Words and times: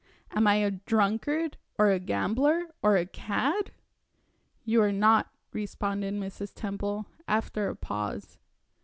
Am 0.31 0.47
I 0.47 0.55
a 0.55 0.71
drunkard, 0.71 1.57
or 1.77 1.91
a 1.91 1.99
gambler, 1.99 2.73
or 2.81 2.97
a 2.97 3.05
cad?" 3.05 3.69
"You 4.65 4.81
are 4.81 4.91
not," 4.91 5.29
responded 5.53 6.15
Mrs. 6.15 6.55
Temple, 6.55 7.05
after 7.27 7.69
a 7.69 7.75
pause. 7.75 8.39